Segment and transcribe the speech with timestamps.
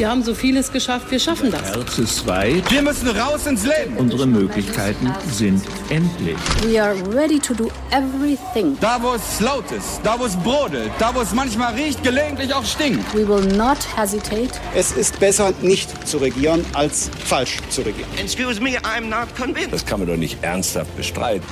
[0.00, 1.60] Wir haben so vieles geschafft, wir schaffen das.
[1.60, 2.70] Herz ist weit.
[2.70, 3.98] Wir müssen raus ins Leben.
[3.98, 6.38] Unsere Möglichkeiten sind endlich.
[6.62, 8.78] We are ready to do everything.
[8.80, 12.54] Da, wo es laut ist, da, wo es brodelt, da, wo es manchmal riecht, gelegentlich
[12.54, 13.14] auch stinkt.
[13.14, 14.52] We will not hesitate.
[14.74, 18.08] Es ist besser, nicht zu regieren, als falsch zu regieren.
[18.16, 19.74] Excuse me, I'm not convinced.
[19.74, 21.44] Das kann man doch nicht ernsthaft bestreiten.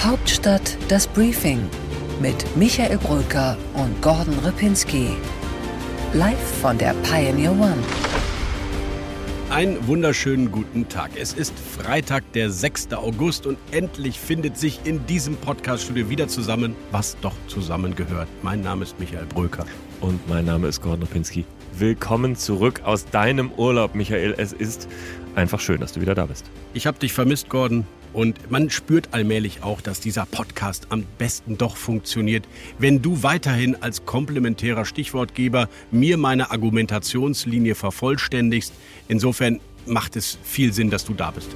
[0.00, 1.68] Hauptstadt das Briefing
[2.20, 5.08] mit Michael Brücker und Gordon Ripinski.
[6.14, 7.76] Live von der Pioneer One.
[9.50, 11.10] Einen wunderschönen guten Tag.
[11.20, 12.92] Es ist Freitag, der 6.
[12.92, 18.28] August und endlich findet sich in diesem Podcaststudio wieder zusammen, was doch zusammengehört.
[18.42, 19.66] Mein Name ist Michael Bröker.
[20.00, 21.44] Und mein Name ist Gordon Ripinski.
[21.76, 24.36] Willkommen zurück aus deinem Urlaub, Michael.
[24.38, 24.88] Es ist
[25.34, 26.44] einfach schön, dass du wieder da bist.
[26.72, 27.86] Ich habe dich vermisst, Gordon.
[28.12, 32.46] Und man spürt allmählich auch, dass dieser Podcast am besten doch funktioniert,
[32.78, 38.72] wenn du weiterhin als komplementärer Stichwortgeber mir meine Argumentationslinie vervollständigst.
[39.08, 41.50] Insofern macht es viel Sinn, dass du da bist.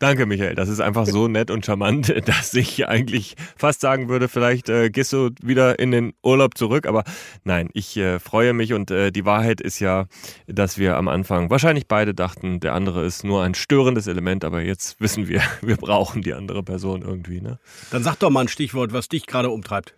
[0.00, 0.54] Danke, Michael.
[0.54, 4.88] Das ist einfach so nett und charmant, dass ich eigentlich fast sagen würde, vielleicht äh,
[4.88, 6.86] gehst du wieder in den Urlaub zurück.
[6.86, 7.04] Aber
[7.44, 10.06] nein, ich äh, freue mich und äh, die Wahrheit ist ja,
[10.46, 14.62] dass wir am Anfang wahrscheinlich beide dachten, der andere ist nur ein störendes Element, aber
[14.62, 17.42] jetzt wissen wir, wir brauchen die andere Person irgendwie.
[17.42, 17.58] Ne?
[17.90, 19.94] Dann sag doch mal ein Stichwort, was dich gerade umtreibt.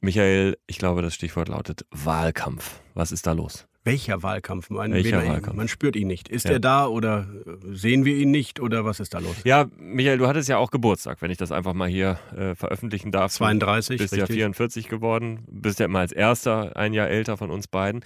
[0.00, 2.80] Michael, ich glaube, das Stichwort lautet Wahlkampf.
[2.92, 3.66] Was ist da los?
[3.86, 4.68] Welcher Wahlkampf?
[4.68, 5.56] Man, Welcher Wahlkampf?
[5.56, 6.28] Man spürt ihn nicht.
[6.28, 6.54] Ist Ja.
[6.54, 7.26] er da oder
[7.72, 9.36] sehen wir ihn nicht oder was ist da los?
[9.44, 13.12] Ja, Michael, du hattest ja auch Geburtstag, wenn ich das einfach mal hier äh, veröffentlichen
[13.12, 13.30] darf.
[13.32, 14.36] 32, Du bist ja richtig.
[14.38, 18.00] 44 geworden, bist ja immer als erster ein Jahr älter von uns beiden.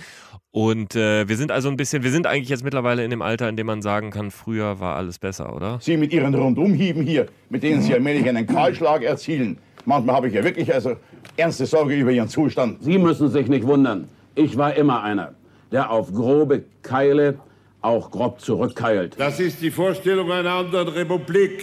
[0.51, 3.49] Und äh, wir sind also ein bisschen, wir sind eigentlich jetzt mittlerweile in dem Alter,
[3.49, 5.79] in dem man sagen kann, früher war alles besser, oder?
[5.81, 9.57] Sie mit Ihren Rundumhieben hier, mit denen Sie allmählich einen Kahlschlag erzielen.
[9.87, 10.97] Manchmal habe ich ja wirklich also
[11.39, 12.83] ernste Sorge über Ihren Zustand.
[12.85, 14.09] Sie müssen sich nicht wundern.
[14.35, 15.33] Ich war immer einer,
[15.73, 17.39] der auf grobe Keile
[17.81, 19.15] auch grob zurückkeilt.
[19.19, 21.63] Das ist die Vorstellung einer anderen Republik,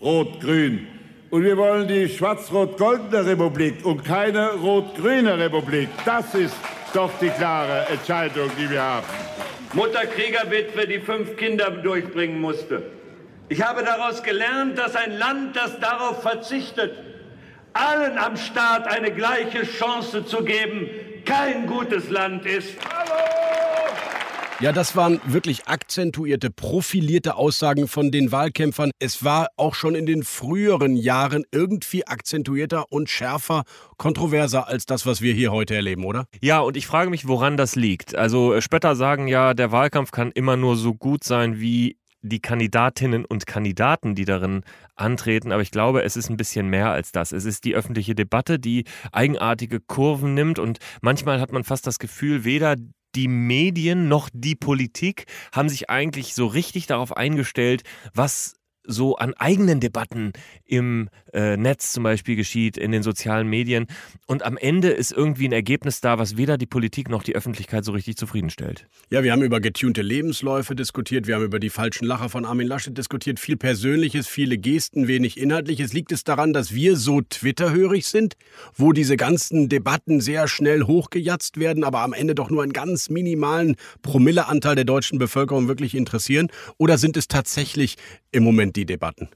[0.00, 0.86] rot-grün.
[1.30, 5.88] Und wir wollen die schwarz-rot-goldene Republik und keine rot-grüne Republik.
[6.04, 6.56] Das ist
[6.94, 9.06] doch die klare Entscheidung, die wir haben.
[9.74, 12.82] Mutter Kriegerwitwe, die fünf Kinder durchbringen musste.
[13.50, 16.92] Ich habe daraus gelernt, dass ein Land, das darauf verzichtet,
[17.74, 20.88] allen am Staat eine gleiche Chance zu geben,
[21.28, 22.76] kein gutes Land ist.
[24.60, 28.90] Ja, das waren wirklich akzentuierte, profilierte Aussagen von den Wahlkämpfern.
[28.98, 33.62] Es war auch schon in den früheren Jahren irgendwie akzentuierter und schärfer,
[33.98, 36.24] kontroverser als das, was wir hier heute erleben, oder?
[36.40, 38.16] Ja, und ich frage mich, woran das liegt.
[38.16, 42.40] Also äh, Spötter sagen ja, der Wahlkampf kann immer nur so gut sein wie die
[42.40, 44.62] Kandidatinnen und Kandidaten, die darin
[44.96, 45.52] antreten.
[45.52, 47.32] Aber ich glaube, es ist ein bisschen mehr als das.
[47.32, 50.58] Es ist die öffentliche Debatte, die eigenartige Kurven nimmt.
[50.58, 52.76] Und manchmal hat man fast das Gefühl, weder
[53.14, 57.82] die Medien noch die Politik haben sich eigentlich so richtig darauf eingestellt,
[58.14, 58.57] was
[58.88, 60.32] so an eigenen Debatten
[60.64, 63.86] im äh, Netz zum Beispiel geschieht, in den sozialen Medien.
[64.26, 67.84] Und am Ende ist irgendwie ein Ergebnis da, was weder die Politik noch die Öffentlichkeit
[67.84, 68.88] so richtig zufriedenstellt.
[69.10, 72.66] Ja, wir haben über getunte Lebensläufe diskutiert, wir haben über die falschen Lacher von Armin
[72.66, 75.92] Laschet diskutiert, viel Persönliches, viele Gesten, wenig Inhaltliches.
[75.92, 78.34] Liegt es daran, dass wir so Twitterhörig sind,
[78.74, 83.10] wo diese ganzen Debatten sehr schnell hochgejatzt werden, aber am Ende doch nur einen ganz
[83.10, 86.48] minimalen Promilleanteil der deutschen Bevölkerung wirklich interessieren?
[86.78, 87.96] Oder sind es tatsächlich
[88.32, 89.28] im Moment die Debatten?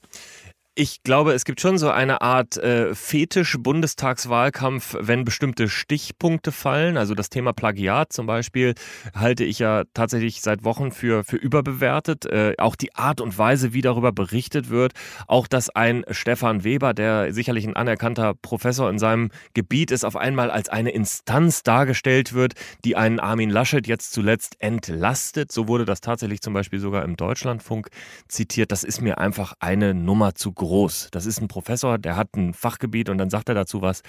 [0.75, 6.97] Ich glaube, es gibt schon so eine Art äh, Fetisch-Bundestagswahlkampf, wenn bestimmte Stichpunkte fallen.
[6.97, 8.72] Also das Thema Plagiat zum Beispiel
[9.15, 12.25] halte ich ja tatsächlich seit Wochen für, für überbewertet.
[12.25, 14.94] Äh, auch die Art und Weise, wie darüber berichtet wird.
[15.27, 20.16] Auch, dass ein Stefan Weber, der sicherlich ein anerkannter Professor in seinem Gebiet ist, auf
[20.16, 22.54] einmal als eine Instanz dargestellt wird,
[22.87, 25.53] die einen Armin Laschet jetzt zuletzt entlastet.
[25.53, 27.91] So wurde das tatsächlich zum Beispiel sogar im Deutschlandfunk
[28.27, 28.72] zitiert.
[28.72, 31.08] Das ist mir einfach eine Nummer zu groß.
[31.10, 34.02] Das ist ein Professor, der hat ein Fachgebiet und dann sagt er dazu was.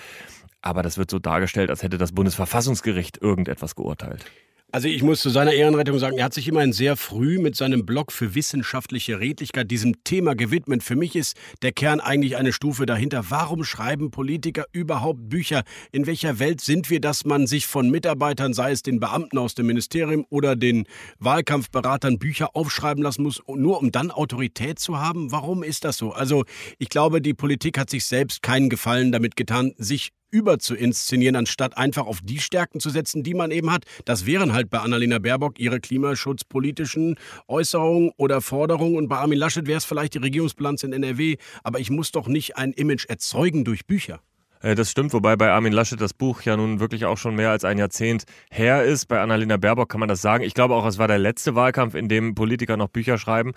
[0.62, 4.26] Aber das wird so dargestellt, als hätte das Bundesverfassungsgericht irgendetwas geurteilt.
[4.74, 7.86] Also ich muss zu seiner Ehrenrettung sagen, er hat sich immerhin sehr früh mit seinem
[7.86, 10.82] Blog für wissenschaftliche Redlichkeit diesem Thema gewidmet.
[10.82, 13.26] Für mich ist der Kern eigentlich eine Stufe dahinter.
[13.30, 15.62] Warum schreiben Politiker überhaupt Bücher?
[15.92, 19.54] In welcher Welt sind wir, dass man sich von Mitarbeitern, sei es den Beamten aus
[19.54, 20.88] dem Ministerium oder den
[21.20, 25.32] Wahlkampfberatern, Bücher aufschreiben lassen muss, nur um dann Autorität zu haben?
[25.32, 26.14] Warum ist das so?
[26.14, 26.46] Also
[26.80, 31.78] ich glaube, die Politik hat sich selbst keinen Gefallen damit getan, sich über inszenieren, anstatt
[31.78, 33.86] einfach auf die Stärken zu setzen, die man eben hat.
[34.06, 37.16] Das wären halt bei Annalena Baerbock ihre klimaschutzpolitischen
[37.48, 41.38] Äußerungen oder Forderungen und bei Armin Laschet wäre es vielleicht die Regierungsbilanz in NRW.
[41.64, 44.20] Aber ich muss doch nicht ein Image erzeugen durch Bücher.
[44.64, 47.52] Äh, das stimmt, wobei bei Armin Laschet das Buch ja nun wirklich auch schon mehr
[47.52, 49.06] als ein Jahrzehnt her ist.
[49.06, 50.44] Bei Annalena Baerbock kann man das sagen.
[50.44, 53.52] Ich glaube auch, es war der letzte Wahlkampf, in dem Politiker noch Bücher schreiben.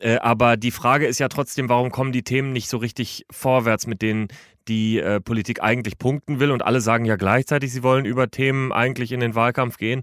[0.00, 3.86] Äh, aber die Frage ist ja trotzdem, warum kommen die Themen nicht so richtig vorwärts,
[3.86, 4.28] mit denen
[4.68, 6.50] die äh, Politik eigentlich punkten will.
[6.50, 10.02] Und alle sagen ja gleichzeitig, sie wollen über Themen eigentlich in den Wahlkampf gehen.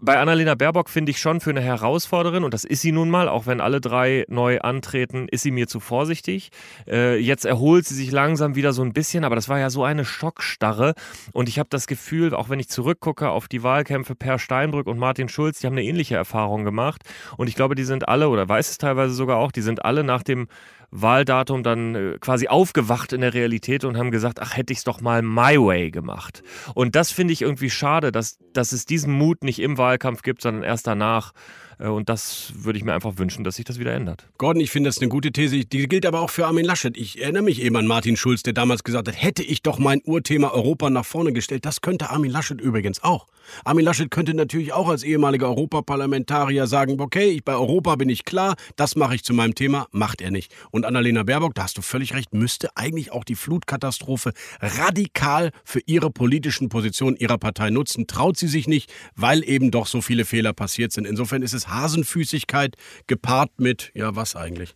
[0.00, 3.28] Bei Annalena Baerbock finde ich schon für eine Herausforderin, und das ist sie nun mal,
[3.28, 6.50] auch wenn alle drei neu antreten, ist sie mir zu vorsichtig.
[6.86, 9.84] Äh, jetzt erholt sie sich langsam wieder so ein bisschen, aber das war ja so
[9.84, 10.94] eine Schockstarre.
[11.32, 14.98] Und ich habe das Gefühl, auch wenn ich zurückgucke auf die Wahlkämpfe Per Steinbrück und
[14.98, 17.02] Martin Schulz, die haben eine ähnliche Erfahrung gemacht.
[17.38, 20.04] Und ich glaube, die sind alle, oder weiß es teilweise sogar auch, die sind alle
[20.04, 20.48] nach dem
[20.90, 24.84] Wahldatum dann äh, quasi aufgewacht in der Realität und haben gesagt, ach, hätte ich es
[24.84, 26.42] doch mal my way gemacht.
[26.74, 29.85] Und das finde ich irgendwie schade, dass, dass es diesen Mut nicht im Wahlkampf
[30.22, 31.32] gibt, sondern erst danach.
[31.78, 34.26] Äh, und das würde ich mir einfach wünschen, dass sich das wieder ändert.
[34.38, 35.64] Gordon, ich finde das eine gute These.
[35.64, 36.96] Die gilt aber auch für Armin Laschet.
[36.96, 40.00] Ich erinnere mich eben an Martin Schulz, der damals gesagt hat, hätte ich doch mein
[40.04, 41.64] Urthema Europa nach vorne gestellt.
[41.64, 43.26] Das könnte Armin Laschet übrigens auch.
[43.64, 48.24] Armin Laschet könnte natürlich auch als ehemaliger Europaparlamentarier sagen, okay, ich, bei Europa bin ich
[48.24, 50.54] klar, das mache ich zu meinem Thema, macht er nicht.
[50.70, 55.80] Und Annalena Baerbock, da hast du völlig recht, müsste eigentlich auch die Flutkatastrophe radikal für
[55.86, 58.06] ihre politischen Positionen ihrer Partei nutzen.
[58.06, 61.06] Traut sie sich nicht, weil eben doch so viele Fehler passiert sind.
[61.06, 62.76] Insofern ist es Hasenfüßigkeit
[63.06, 64.74] gepaart mit, ja, was eigentlich?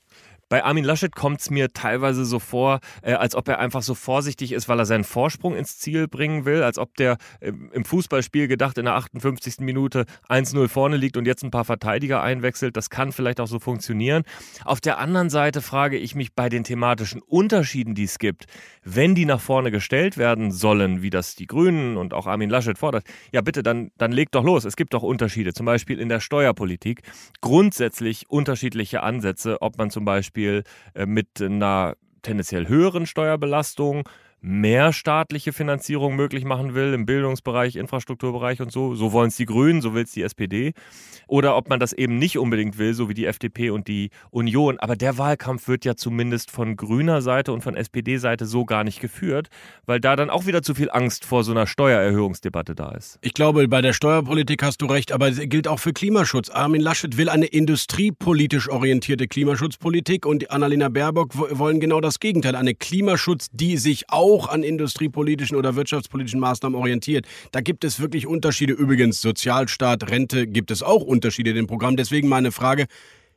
[0.50, 3.94] Bei Armin Laschet kommt es mir teilweise so vor, äh, als ob er einfach so
[3.94, 7.84] vorsichtig ist, weil er seinen Vorsprung ins Ziel bringen will, als ob der äh, im
[7.84, 9.60] Fußballspiel gedacht in der 58.
[9.60, 12.76] Minute 1-0 vorne liegt und jetzt ein paar Verteidiger einwechselt.
[12.76, 14.24] Das kann vielleicht auch so funktionieren.
[14.64, 18.46] Auf der anderen Seite frage ich mich bei den thematischen Unterschieden, die es gibt,
[18.82, 22.76] wenn die nach vorne gestellt werden sollen, wie das die Grünen und auch Armin Laschet
[22.76, 24.64] fordert, ja bitte, dann, dann legt doch los.
[24.64, 27.02] Es gibt doch Unterschiede, zum Beispiel in der Steuerpolitik.
[27.40, 30.64] Grundsätzlich unterschiedliche Ansätze, ob man zum Beispiel Beispiel
[30.94, 34.08] äh, mit einer tendenziell höheren Steuerbelastung
[34.42, 38.94] mehr staatliche Finanzierung möglich machen will im Bildungsbereich, Infrastrukturbereich und so.
[38.94, 40.72] So wollen es die Grünen, so will es die SPD.
[41.26, 44.78] Oder ob man das eben nicht unbedingt will, so wie die FDP und die Union.
[44.78, 49.00] Aber der Wahlkampf wird ja zumindest von grüner Seite und von SPD-Seite so gar nicht
[49.00, 49.48] geführt,
[49.86, 53.18] weil da dann auch wieder zu viel Angst vor so einer Steuererhöhungsdebatte da ist.
[53.20, 56.48] Ich glaube, bei der Steuerpolitik hast du recht, aber es gilt auch für Klimaschutz.
[56.50, 62.56] Armin Laschet will eine industriepolitisch orientierte Klimaschutzpolitik und Annalena Baerbock wollen genau das Gegenteil.
[62.56, 67.26] Eine Klimaschutz, die sich auch auch an industriepolitischen oder wirtschaftspolitischen Maßnahmen orientiert.
[67.52, 68.72] Da gibt es wirklich Unterschiede.
[68.72, 71.96] Übrigens, Sozialstaat, Rente gibt es auch Unterschiede in dem Programm.
[71.96, 72.86] Deswegen meine Frage,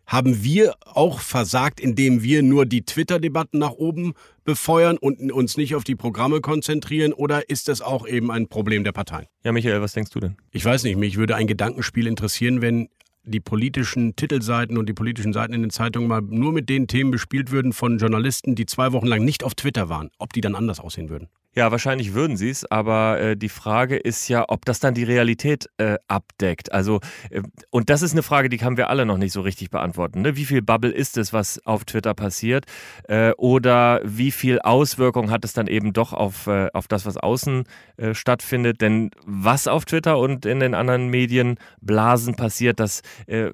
[0.06, 4.14] haben wir auch versagt, indem wir nur die Twitter-Debatten nach oben
[4.44, 7.14] befeuern und uns nicht auf die Programme konzentrieren?
[7.14, 9.28] Oder ist das auch eben ein Problem der Parteien?
[9.44, 10.36] Ja, Michael, was denkst du denn?
[10.52, 12.90] Ich weiß nicht, mich würde ein Gedankenspiel interessieren, wenn
[13.24, 17.12] die politischen Titelseiten und die politischen Seiten in den Zeitungen mal nur mit den Themen
[17.12, 20.56] bespielt würden von Journalisten, die zwei Wochen lang nicht auf Twitter waren, ob die dann
[20.56, 21.30] anders aussehen würden.
[21.56, 25.04] Ja, wahrscheinlich würden sie es, aber äh, die Frage ist ja, ob das dann die
[25.04, 26.72] Realität äh, abdeckt.
[26.72, 29.70] Also, äh, und das ist eine Frage, die können wir alle noch nicht so richtig
[29.70, 30.24] beantworten.
[30.24, 30.36] Ne?
[30.36, 32.66] Wie viel Bubble ist es, was auf Twitter passiert?
[33.08, 37.18] Äh, oder wie viel Auswirkung hat es dann eben doch auf, äh, auf das, was
[37.18, 37.66] außen
[37.98, 38.82] äh, stattfindet?
[38.82, 43.02] Denn was auf Twitter und in den anderen Medienblasen passiert, das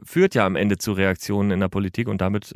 [0.04, 2.54] führt ja am Ende zu Reaktionen in der Politik und damit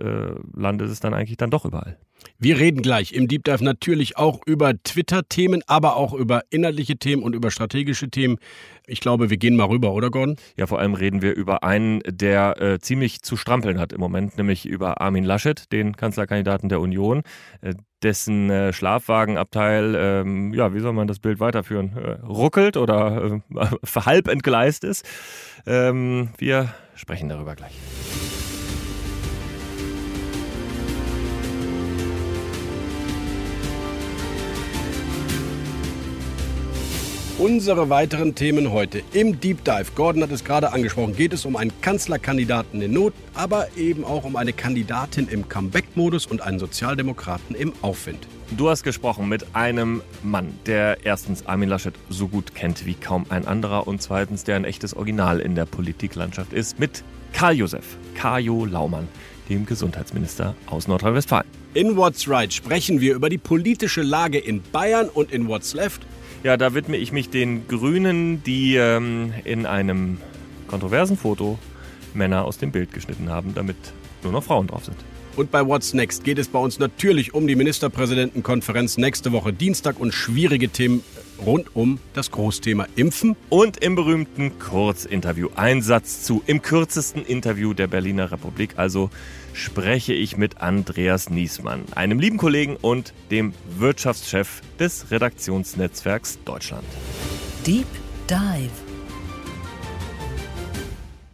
[0.53, 1.97] landet es dann eigentlich dann doch überall.
[2.39, 7.23] Wir reden gleich im Deep Dive natürlich auch über Twitter-Themen, aber auch über inhaltliche Themen
[7.23, 8.37] und über strategische Themen.
[8.85, 10.35] Ich glaube, wir gehen mal rüber, oder Gordon?
[10.57, 14.37] Ja, vor allem reden wir über einen, der äh, ziemlich zu strampeln hat im Moment,
[14.37, 17.23] nämlich über Armin Laschet, den Kanzlerkandidaten der Union,
[17.61, 23.41] äh, dessen äh, Schlafwagenabteil, ähm, ja, wie soll man das Bild weiterführen, äh, ruckelt oder
[23.55, 23.65] äh,
[24.05, 25.05] halb entgleist ist.
[25.65, 27.73] Ähm, wir sprechen darüber gleich.
[37.39, 39.87] Unsere weiteren Themen heute im Deep Dive.
[39.95, 41.15] Gordon hat es gerade angesprochen.
[41.15, 46.27] Geht es um einen Kanzlerkandidaten in Not, aber eben auch um eine Kandidatin im Comeback-Modus
[46.27, 48.27] und einen Sozialdemokraten im Aufwind.
[48.55, 53.25] Du hast gesprochen mit einem Mann, der erstens Armin Laschet so gut kennt wie kaum
[53.29, 57.97] ein anderer und zweitens der ein echtes Original in der Politiklandschaft ist, mit Karl Josef,
[58.13, 59.07] Kajo Laumann,
[59.49, 61.47] dem Gesundheitsminister aus Nordrhein-Westfalen.
[61.73, 66.05] In What's Right sprechen wir über die politische Lage in Bayern und in What's Left
[66.43, 70.17] ja, da widme ich mich den Grünen, die ähm, in einem
[70.67, 71.57] kontroversen Foto
[72.13, 73.77] Männer aus dem Bild geschnitten haben, damit
[74.23, 74.97] nur noch Frauen drauf sind.
[75.35, 79.99] Und bei What's Next geht es bei uns natürlich um die Ministerpräsidentenkonferenz nächste Woche Dienstag
[79.99, 81.03] und schwierige Themen
[81.43, 83.35] rund um das Großthema Impfen.
[83.49, 85.49] Und im berühmten Kurzinterview.
[85.55, 86.43] Ein Satz zu.
[86.45, 88.73] Im kürzesten Interview der Berliner Republik.
[88.75, 89.09] Also
[89.53, 96.85] spreche ich mit Andreas Niesmann, einem lieben Kollegen und dem Wirtschaftschef des Redaktionsnetzwerks Deutschland.
[97.65, 97.87] Deep
[98.29, 98.71] Dive.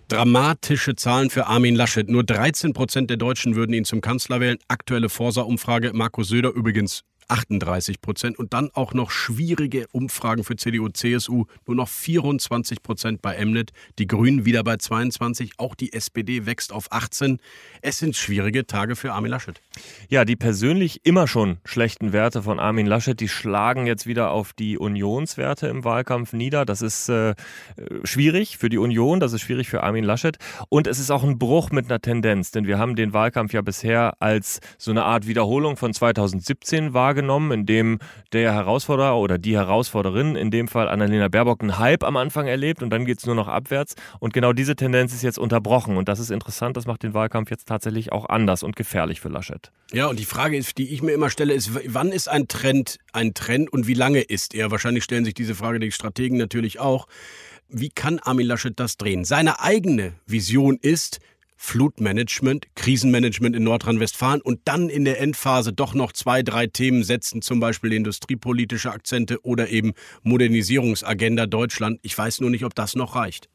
[0.09, 2.09] Dramatische Zahlen für Armin Laschet.
[2.09, 4.57] Nur 13 Prozent der Deutschen würden ihn zum Kanzler wählen.
[4.67, 5.91] Aktuelle Forsa-Umfrage.
[5.93, 8.37] Markus Söder übrigens 38 Prozent.
[8.37, 13.71] Und dann auch noch schwierige Umfragen für CDU, CSU, nur noch 24 Prozent bei Mnet.
[13.99, 15.53] Die Grünen wieder bei 22.
[15.57, 17.39] Auch die SPD wächst auf 18.
[17.81, 19.61] Es sind schwierige Tage für Armin Laschet.
[20.09, 24.53] Ja, die persönlich immer schon schlechten Werte von Armin Laschet, die schlagen jetzt wieder auf
[24.53, 26.65] die Unionswerte im Wahlkampf nieder.
[26.65, 27.35] Das ist äh,
[28.03, 30.37] schwierig für die Union, das ist schwierig für Armin Laschet.
[30.69, 33.61] Und es ist auch ein Bruch mit einer Tendenz, denn wir haben den Wahlkampf ja
[33.61, 37.99] bisher als so eine Art Wiederholung von 2017 wahrgenommen wahrgenommen, in dem
[38.31, 42.81] der Herausforderer oder die Herausforderin, in dem Fall Annalena Baerbock, einen Hype am Anfang erlebt
[42.81, 43.95] und dann geht es nur noch abwärts.
[44.19, 45.97] Und genau diese Tendenz ist jetzt unterbrochen.
[45.97, 49.29] Und das ist interessant, das macht den Wahlkampf jetzt tatsächlich auch anders und gefährlich für
[49.29, 49.71] Laschet.
[49.91, 52.97] Ja, und die Frage ist, die ich mir immer stelle, ist, wann ist ein Trend
[53.11, 54.71] ein Trend und wie lange ist er?
[54.71, 57.07] Wahrscheinlich stellen sich diese Frage die Strategen natürlich auch.
[57.67, 59.25] Wie kann Armin Laschet das drehen?
[59.25, 61.19] Seine eigene Vision ist,
[61.61, 67.41] Flutmanagement, Krisenmanagement in Nordrhein-Westfalen und dann in der Endphase doch noch zwei, drei Themen setzen,
[67.41, 69.91] zum Beispiel industriepolitische Akzente oder eben
[70.23, 71.99] Modernisierungsagenda Deutschland.
[72.01, 73.49] Ich weiß nur nicht, ob das noch reicht.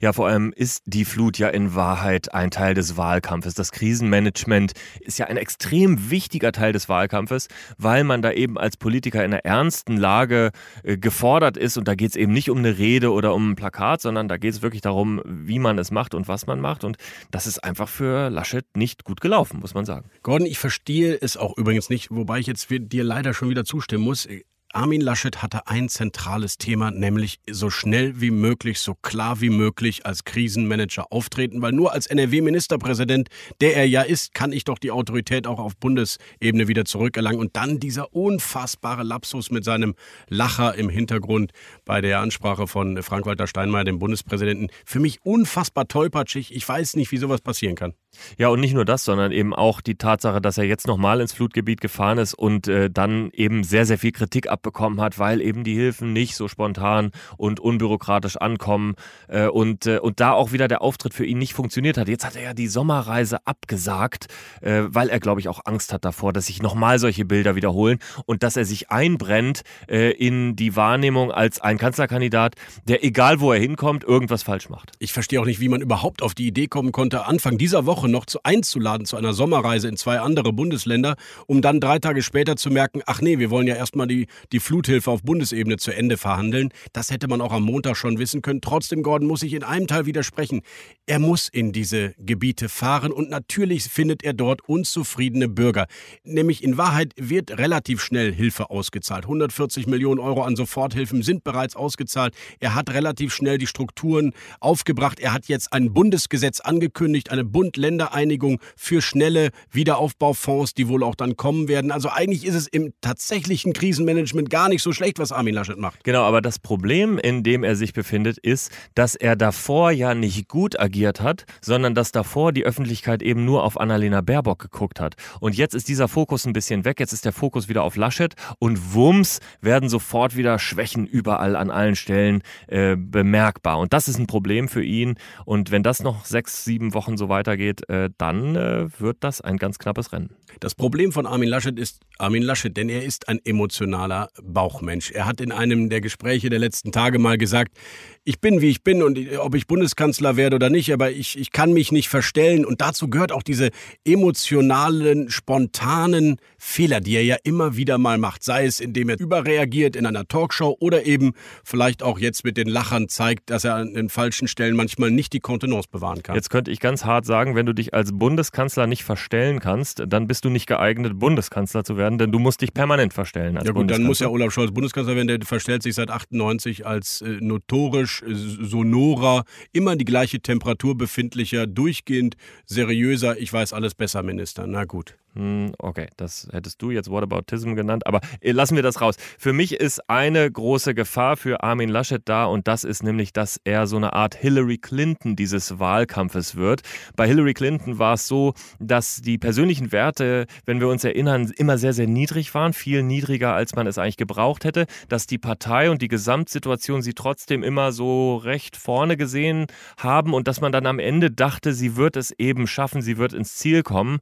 [0.00, 3.54] Ja, vor allem ist die Flut ja in Wahrheit ein Teil des Wahlkampfes.
[3.54, 7.48] Das Krisenmanagement ist ja ein extrem wichtiger Teil des Wahlkampfes,
[7.78, 10.50] weil man da eben als Politiker in einer ernsten Lage
[10.82, 11.76] äh, gefordert ist.
[11.76, 14.36] Und da geht es eben nicht um eine Rede oder um ein Plakat, sondern da
[14.36, 16.84] geht es wirklich darum, wie man es macht und was man macht.
[16.84, 16.96] Und
[17.30, 20.10] das ist einfach für Laschet nicht gut gelaufen, muss man sagen.
[20.22, 24.04] Gordon, ich verstehe es auch übrigens nicht, wobei ich jetzt dir leider schon wieder zustimmen
[24.04, 24.26] muss.
[24.74, 30.06] Armin Laschet hatte ein zentrales Thema, nämlich so schnell wie möglich, so klar wie möglich
[30.06, 33.28] als Krisenmanager auftreten, weil nur als NRW-Ministerpräsident,
[33.60, 37.38] der er ja ist, kann ich doch die Autorität auch auf Bundesebene wieder zurückerlangen.
[37.38, 39.94] Und dann dieser unfassbare Lapsus mit seinem
[40.28, 41.52] Lacher im Hintergrund
[41.84, 44.68] bei der Ansprache von Frank-Walter Steinmeier, dem Bundespräsidenten.
[44.86, 46.54] Für mich unfassbar tollpatschig.
[46.54, 47.92] Ich weiß nicht, wie sowas passieren kann.
[48.38, 51.32] Ja, und nicht nur das, sondern eben auch die Tatsache, dass er jetzt nochmal ins
[51.32, 55.64] Flutgebiet gefahren ist und äh, dann eben sehr, sehr viel Kritik abbekommen hat, weil eben
[55.64, 58.94] die Hilfen nicht so spontan und unbürokratisch ankommen
[59.26, 62.08] äh, und, äh, und da auch wieder der Auftritt für ihn nicht funktioniert hat.
[62.08, 64.26] Jetzt hat er ja die Sommerreise abgesagt,
[64.60, 67.98] äh, weil er, glaube ich, auch Angst hat davor, dass sich nochmal solche Bilder wiederholen
[68.24, 72.54] und dass er sich einbrennt äh, in die Wahrnehmung als ein Kanzlerkandidat,
[72.86, 74.92] der, egal wo er hinkommt, irgendwas falsch macht.
[75.00, 78.08] Ich verstehe auch nicht, wie man überhaupt auf die Idee kommen konnte, Anfang dieser Woche
[78.08, 81.16] noch zu einzuladen zu einer Sommerreise in zwei andere Bundesländer,
[81.46, 84.60] um dann drei Tage später zu merken, ach nee, wir wollen ja erstmal die, die
[84.60, 86.70] Fluthilfe auf Bundesebene zu Ende verhandeln.
[86.92, 88.60] Das hätte man auch am Montag schon wissen können.
[88.60, 90.62] Trotzdem, Gordon, muss ich in einem Teil widersprechen.
[91.06, 95.86] Er muss in diese Gebiete fahren und natürlich findet er dort unzufriedene Bürger.
[96.24, 99.24] Nämlich in Wahrheit wird relativ schnell Hilfe ausgezahlt.
[99.24, 102.34] 140 Millionen Euro an Soforthilfen sind bereits ausgezahlt.
[102.60, 105.18] Er hat relativ schnell die Strukturen aufgebracht.
[105.18, 111.14] Er hat jetzt ein Bundesgesetz angekündigt, eine Bund-Länder Ländereinigung für schnelle Wiederaufbaufonds, die wohl auch
[111.14, 111.90] dann kommen werden.
[111.90, 116.04] Also eigentlich ist es im tatsächlichen Krisenmanagement gar nicht so schlecht, was Armin Laschet macht.
[116.04, 120.48] Genau, aber das Problem, in dem er sich befindet, ist, dass er davor ja nicht
[120.48, 125.14] gut agiert hat, sondern dass davor die Öffentlichkeit eben nur auf Annalena Baerbock geguckt hat.
[125.40, 128.34] Und jetzt ist dieser Fokus ein bisschen weg, jetzt ist der Fokus wieder auf Laschet
[128.58, 133.78] und wumms werden sofort wieder Schwächen überall an allen Stellen äh, bemerkbar.
[133.78, 135.16] Und das ist ein Problem für ihn.
[135.44, 139.56] Und wenn das noch sechs, sieben Wochen so weitergeht, äh, dann äh, wird das ein
[139.56, 140.30] ganz knappes Rennen.
[140.60, 145.10] Das Problem von Armin Laschet ist Armin Laschet, denn er ist ein emotionaler Bauchmensch.
[145.10, 147.76] Er hat in einem der Gespräche der letzten Tage mal gesagt,
[148.24, 151.50] ich bin wie ich bin und ob ich Bundeskanzler werde oder nicht, aber ich, ich
[151.50, 152.64] kann mich nicht verstellen.
[152.64, 153.70] Und dazu gehört auch diese
[154.04, 158.44] emotionalen, spontanen Fehler, die er ja immer wieder mal macht.
[158.44, 161.32] Sei es, indem er überreagiert in einer Talkshow oder eben
[161.64, 165.32] vielleicht auch jetzt mit den Lachern zeigt, dass er an den falschen Stellen manchmal nicht
[165.32, 166.36] die Kontenance bewahren kann.
[166.36, 170.28] Jetzt könnte ich ganz hart sagen, wenn du dich als Bundeskanzler nicht verstellen kannst, dann
[170.28, 173.56] bist du nicht geeignet, Bundeskanzler zu werden, denn du musst dich permanent verstellen.
[173.56, 176.84] Als ja gut, dann muss ja Olaf Scholz Bundeskanzler werden, der verstellt sich seit 98
[176.84, 183.94] als äh, notorisch äh, sonorer, immer die gleiche Temperatur befindlicher, durchgehend seriöser, ich weiß alles
[183.94, 184.66] besser Minister.
[184.66, 185.16] Na gut.
[185.34, 189.16] Hm, okay, das hättest du jetzt Whataboutism genannt, aber äh, lassen wir das raus.
[189.38, 193.58] Für mich ist eine große Gefahr für Armin Laschet da und das ist nämlich, dass
[193.64, 196.82] er so eine Art Hillary Clinton dieses Wahlkampfes wird.
[197.16, 201.78] Bei Hillary Clinton war es so, dass die persönlichen Werte, wenn wir uns erinnern, immer
[201.78, 205.90] sehr, sehr niedrig waren, viel niedriger, als man es eigentlich gebraucht hätte, dass die Partei
[205.90, 210.84] und die Gesamtsituation sie trotzdem immer so recht vorne gesehen haben und dass man dann
[210.84, 214.18] am Ende dachte, sie wird es eben schaffen, sie wird ins Ziel kommen.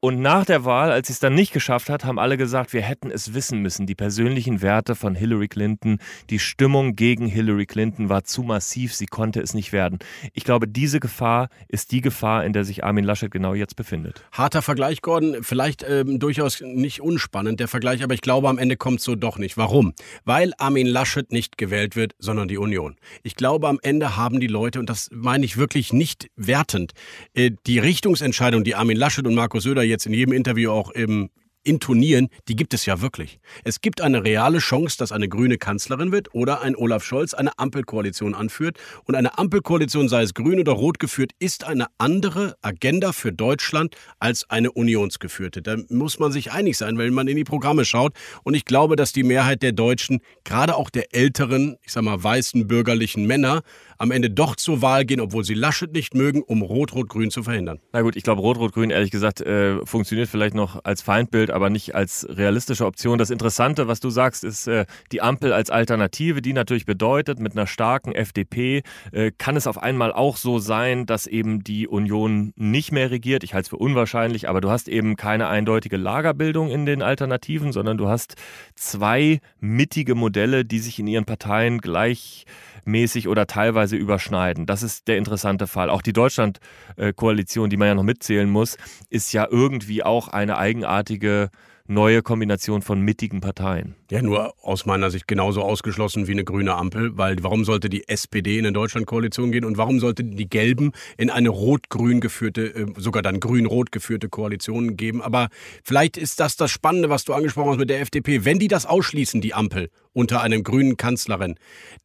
[0.00, 2.82] Und nach der Wahl, als sie es dann nicht geschafft hat, haben alle gesagt, wir
[2.82, 3.86] hätten es wissen müssen.
[3.86, 5.98] Die persönlichen Werte von Hillary Clinton,
[6.28, 9.98] die Stimmung gegen Hillary Clinton war zu massiv, sie konnte es nicht werden.
[10.34, 14.22] Ich glaube, diese Gefahr ist die Gefahr, in der sich Armin Laschet genau jetzt befindet.
[14.32, 18.76] Harter Vergleich, Gordon, vielleicht ähm, durchaus nicht unspannend, der Vergleich, aber ich glaube, am Ende
[18.76, 19.56] kommt es so doch nicht.
[19.56, 19.94] Warum?
[20.26, 22.96] Weil Armin Laschet nicht gewählt wird, sondern die Union.
[23.22, 26.92] Ich glaube, am Ende haben die Leute, und das meine ich wirklich nicht wertend,
[27.32, 31.30] äh, die Richtungsentscheidung, die Armin Laschet und Markus Söder jetzt in jedem Interview auch im
[31.66, 33.40] intonieren, die gibt es ja wirklich.
[33.64, 37.58] Es gibt eine reale Chance, dass eine grüne Kanzlerin wird oder ein Olaf Scholz eine
[37.58, 38.78] Ampelkoalition anführt.
[39.04, 43.96] Und eine Ampelkoalition, sei es grün oder rot geführt, ist eine andere Agenda für Deutschland
[44.20, 45.60] als eine unionsgeführte.
[45.60, 48.14] Da muss man sich einig sein, wenn man in die Programme schaut.
[48.44, 52.22] Und ich glaube, dass die Mehrheit der Deutschen, gerade auch der älteren, ich sag mal,
[52.22, 53.62] weißen bürgerlichen Männer,
[53.98, 57.80] am Ende doch zur Wahl gehen, obwohl sie Laschet nicht mögen, um Rot-Rot-Grün zu verhindern.
[57.92, 61.94] Na gut, ich glaube, Rot-Rot-Grün, ehrlich gesagt, äh, funktioniert vielleicht noch als Feindbild, aber nicht
[61.94, 63.18] als realistische Option.
[63.18, 67.52] Das Interessante, was du sagst, ist äh, die Ampel als Alternative, die natürlich bedeutet, mit
[67.52, 72.52] einer starken FDP äh, kann es auf einmal auch so sein, dass eben die Union
[72.56, 73.44] nicht mehr regiert.
[73.44, 77.72] Ich halte es für unwahrscheinlich, aber du hast eben keine eindeutige Lagerbildung in den Alternativen,
[77.72, 78.34] sondern du hast
[78.74, 84.66] zwei mittige Modelle, die sich in ihren Parteien gleichmäßig oder teilweise überschneiden.
[84.66, 85.88] Das ist der interessante Fall.
[85.90, 88.76] Auch die Deutschland-Koalition, die man ja noch mitzählen muss,
[89.10, 91.50] ist ja irgendwie auch eine eigenartige
[91.88, 93.94] neue Kombination von mittigen Parteien.
[94.10, 98.08] Ja, nur aus meiner Sicht genauso ausgeschlossen wie eine grüne Ampel, weil warum sollte die
[98.08, 102.86] SPD in eine Deutschlandkoalition gehen und warum sollten die Gelben in eine rot-grün geführte, äh,
[102.96, 105.22] sogar dann grün-rot geführte Koalition geben?
[105.22, 105.48] Aber
[105.82, 108.44] vielleicht ist das das Spannende, was du angesprochen hast mit der FDP.
[108.44, 111.56] Wenn die das ausschließen, die Ampel, unter einem grünen Kanzlerin,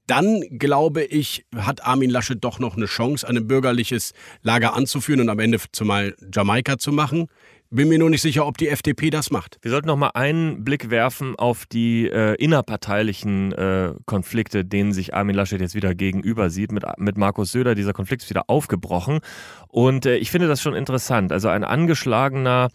[0.05, 5.29] dann glaube ich, hat Armin Laschet doch noch eine Chance, ein bürgerliches Lager anzuführen und
[5.29, 7.27] am Ende zumal Jamaika zu machen.
[7.73, 9.57] Bin mir nur nicht sicher, ob die FDP das macht.
[9.61, 15.13] Wir sollten noch mal einen Blick werfen auf die äh, innerparteilichen äh, Konflikte, denen sich
[15.13, 16.73] Armin Laschet jetzt wieder gegenüber sieht.
[16.73, 19.21] Mit, mit Markus Söder, dieser Konflikt ist wieder aufgebrochen.
[19.69, 21.31] Und äh, ich finde das schon interessant.
[21.31, 22.67] Also ein angeschlagener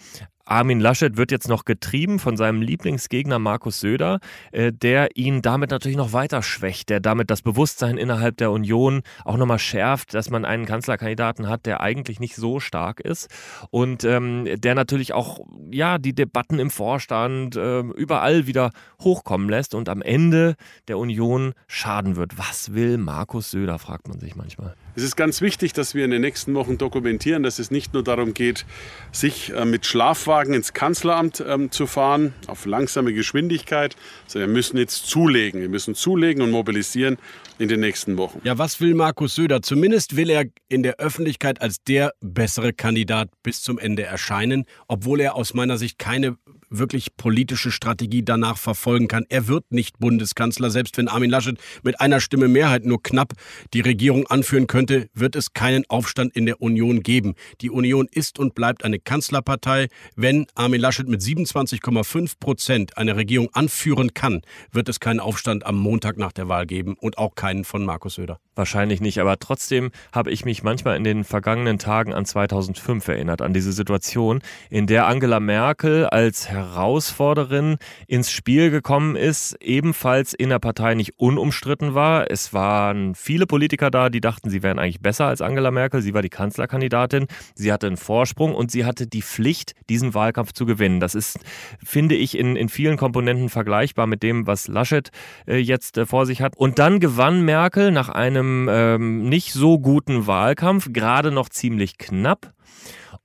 [0.47, 4.21] Armin Laschet wird jetzt noch getrieben von seinem Lieblingsgegner Markus Söder,
[4.53, 9.03] äh, der ihn damit natürlich noch weiter schwächt, der damit das Bewusstsein innerhalb der Union
[9.25, 13.29] auch nochmal schärft, dass man einen Kanzlerkandidaten hat, der eigentlich nicht so stark ist
[13.71, 19.75] und ähm, der natürlich auch ja die Debatten im Vorstand äh, überall wieder hochkommen lässt
[19.75, 20.55] und am Ende
[20.87, 22.39] der Union schaden wird.
[22.39, 24.77] Was will Markus Söder, fragt man sich manchmal.
[24.97, 28.03] Es ist ganz wichtig, dass wir in den nächsten Wochen dokumentieren, dass es nicht nur
[28.03, 28.65] darum geht,
[29.13, 33.95] sich äh, mit Schlafwagen ins Kanzleramt ähm, zu fahren, auf langsame Geschwindigkeit,
[34.27, 35.61] sondern wir müssen jetzt zulegen.
[35.61, 37.19] Wir müssen zulegen und mobilisieren
[37.59, 38.41] in den nächsten Wochen.
[38.43, 39.61] Ja, was will Markus Söder?
[39.61, 45.21] Zumindest will er in der Öffentlichkeit als der bessere Kandidat bis zum Ende erscheinen, obwohl
[45.21, 46.39] er aus meiner Sicht keine
[46.71, 49.25] wirklich politische Strategie danach verfolgen kann.
[49.29, 53.33] Er wird nicht Bundeskanzler, selbst wenn Armin Laschet mit einer Stimme Mehrheit nur knapp
[53.75, 57.35] die Regierung anführen könnte, wird es keinen Aufstand in der Union geben.
[57.61, 59.89] Die Union ist und bleibt eine Kanzlerpartei.
[60.15, 65.77] Wenn Armin Laschet mit 27,5 Prozent eine Regierung anführen kann, wird es keinen Aufstand am
[65.77, 68.41] Montag nach der Wahl geben und auch keinen von Markus Söder.
[68.57, 73.42] Wahrscheinlich nicht, aber trotzdem habe ich mich manchmal in den vergangenen Tagen an 2005 erinnert,
[73.42, 74.40] an diese Situation,
[74.71, 81.19] in der Angela Merkel als Herausforderin ins Spiel gekommen ist, ebenfalls in der Partei nicht
[81.19, 82.31] unumstritten war.
[82.31, 86.01] Es waren viele Politiker da, die dachten, sie wären eigentlich besser als Angela Merkel.
[86.01, 90.55] Sie war die Kanzlerkandidatin, sie hatte einen Vorsprung und sie hatte die Pflicht, diesen Wahlkampf
[90.55, 90.99] zu gewinnen.
[90.99, 91.40] Das ist,
[91.85, 95.11] finde ich, in, in vielen Komponenten vergleichbar mit dem, was Laschet
[95.47, 96.57] äh, jetzt äh, vor sich hat.
[96.57, 102.53] Und dann gewann Merkel nach einem ähm, nicht so guten Wahlkampf, gerade noch ziemlich knapp.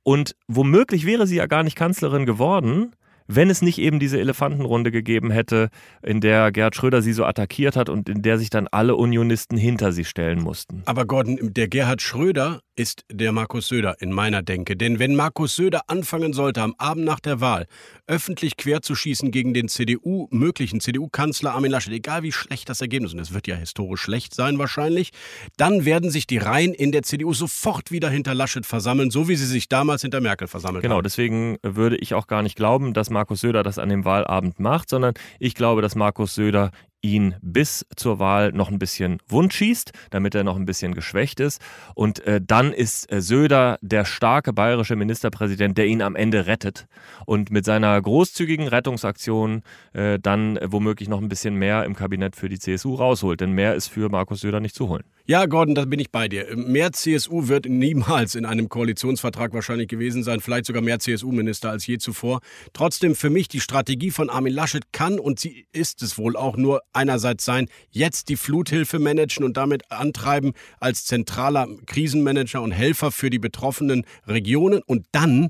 [0.04, 2.96] Und womöglich wäre sie ja gar nicht Kanzlerin geworden,
[3.28, 5.70] wenn es nicht eben diese Elefantenrunde gegeben hätte,
[6.02, 9.58] in der Gerhard Schröder sie so attackiert hat und in der sich dann alle Unionisten
[9.58, 10.84] hinter sie stellen mussten.
[10.86, 14.76] Aber Gordon, der Gerhard Schröder ist der Markus Söder in meiner Denke.
[14.76, 17.67] Denn wenn Markus Söder anfangen sollte, am Abend nach der Wahl
[18.08, 23.20] öffentlich querzuschießen gegen den CDU, möglichen CDU-Kanzler Armin Laschet, egal wie schlecht das Ergebnis, und
[23.20, 25.12] es wird ja historisch schlecht sein wahrscheinlich,
[25.58, 29.36] dann werden sich die Reihen in der CDU sofort wieder hinter Laschet versammeln, so wie
[29.36, 31.00] sie sich damals hinter Merkel versammelt genau, haben.
[31.00, 34.60] Genau, deswegen würde ich auch gar nicht glauben, dass Markus Söder das an dem Wahlabend
[34.60, 39.54] macht, sondern ich glaube, dass Markus Söder ihn bis zur Wahl noch ein bisschen wund
[39.54, 41.62] schießt, damit er noch ein bisschen geschwächt ist.
[41.96, 46.88] Und äh, dann ist äh, Söder der starke bayerische Ministerpräsident, der ihn am Ende rettet
[47.26, 52.50] und mit seiner großzügigen Rettungsaktion äh, dann womöglich noch ein bisschen mehr im Kabinett für
[52.50, 53.42] die CSU rausholt.
[53.42, 55.04] Denn mehr ist für Markus Söder nicht zu holen.
[55.28, 56.48] Ja, Gordon, da bin ich bei dir.
[56.56, 61.86] Mehr CSU wird niemals in einem Koalitionsvertrag wahrscheinlich gewesen sein, vielleicht sogar mehr CSU-Minister als
[61.86, 62.40] je zuvor.
[62.74, 66.58] Trotzdem für mich die Strategie von Armin Laschet kann und sie ist es wohl auch
[66.58, 73.12] nur einerseits sein, jetzt die Fluthilfe managen und damit antreiben als zentraler Krisenmanager und Helfer
[73.12, 75.50] für die betroffenen Regionen und dann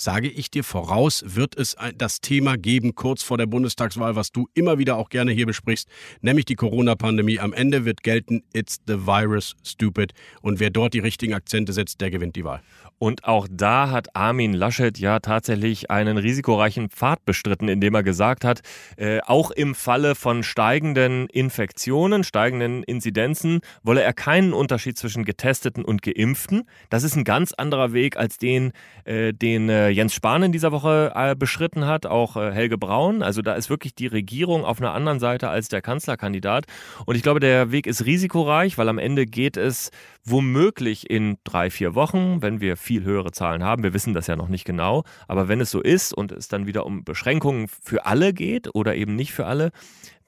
[0.00, 4.48] sage ich dir voraus, wird es das Thema geben kurz vor der Bundestagswahl, was du
[4.54, 5.88] immer wieder auch gerne hier besprichst,
[6.22, 7.38] nämlich die Corona-Pandemie.
[7.38, 10.12] Am Ende wird gelten, it's the virus, stupid.
[10.40, 12.62] Und wer dort die richtigen Akzente setzt, der gewinnt die Wahl.
[12.98, 18.44] Und auch da hat Armin Laschet ja tatsächlich einen risikoreichen Pfad bestritten, indem er gesagt
[18.44, 18.60] hat,
[18.96, 25.84] äh, auch im Falle von steigenden Infektionen, steigenden Inzidenzen, wolle er keinen Unterschied zwischen Getesteten
[25.84, 26.68] und Geimpften.
[26.90, 28.72] Das ist ein ganz anderer Weg als den,
[29.04, 33.22] äh, den äh, Jens Spahn in dieser Woche äh, beschritten hat, auch äh, Helge Braun.
[33.22, 36.66] Also da ist wirklich die Regierung auf einer anderen Seite als der Kanzlerkandidat.
[37.06, 39.90] Und ich glaube, der Weg ist risikoreich, weil am Ende geht es
[40.24, 43.82] womöglich in drei, vier Wochen, wenn wir viel höhere Zahlen haben.
[43.82, 45.04] Wir wissen das ja noch nicht genau.
[45.28, 48.94] Aber wenn es so ist und es dann wieder um Beschränkungen für alle geht oder
[48.94, 49.70] eben nicht für alle,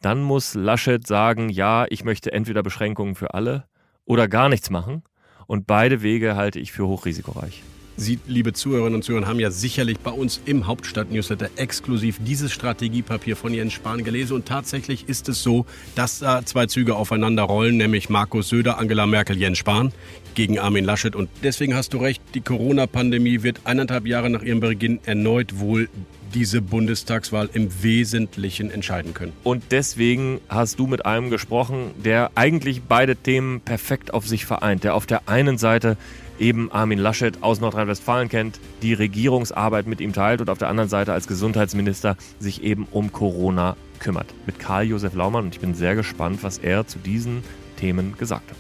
[0.01, 3.65] dann muss Laschet sagen, ja, ich möchte entweder Beschränkungen für alle
[4.05, 5.03] oder gar nichts machen.
[5.47, 7.63] Und beide Wege halte ich für hochrisikoreich.
[7.97, 13.37] Sie, liebe Zuhörerinnen und Zuhörer, haben ja sicherlich bei uns im Hauptstadt-Newsletter exklusiv dieses Strategiepapier
[13.37, 14.35] von Jens Spahn gelesen.
[14.35, 19.07] Und tatsächlich ist es so, dass da zwei Züge aufeinander rollen, nämlich Markus Söder, Angela
[19.07, 19.93] Merkel, Jens Spahn
[20.35, 21.15] gegen Armin Laschet.
[21.15, 25.89] Und deswegen hast du recht, die Corona-Pandemie wird eineinhalb Jahre nach ihrem Beginn erneut wohl
[26.35, 29.33] diese Bundestagswahl im Wesentlichen entscheiden können.
[29.45, 34.85] Und deswegen hast du mit einem gesprochen, der eigentlich beide Themen perfekt auf sich vereint.
[34.85, 35.97] Der auf der einen Seite
[36.39, 40.89] eben Armin Laschet aus Nordrhein-Westfalen kennt, die Regierungsarbeit mit ihm teilt und auf der anderen
[40.89, 44.27] Seite als Gesundheitsminister sich eben um Corona kümmert.
[44.47, 47.45] Mit Karl-Josef Laumann und ich bin sehr gespannt, was er zu diesen
[47.77, 48.57] Themen gesagt hat.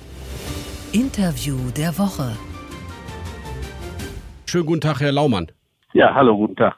[0.93, 2.37] Interview der Woche.
[4.47, 5.51] Schönen guten Tag, Herr Laumann.
[5.95, 6.77] Ja, hallo, guten Tag.